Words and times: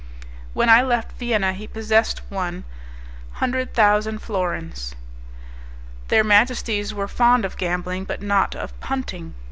When 0.55 0.67
I 0.67 0.81
left 0.81 1.11
Vienna 1.19 1.53
he 1.53 1.67
possessed 1.67 2.23
one 2.29 2.63
hundred 3.33 3.75
thousand 3.75 4.23
florins. 4.23 4.95
Their 6.07 6.23
majesties 6.23 6.91
were 6.91 7.07
fond 7.07 7.45
of 7.45 7.55
gambling 7.55 8.05
but 8.05 8.19
not 8.19 8.55
of 8.55 8.79
punting. 8.79 9.35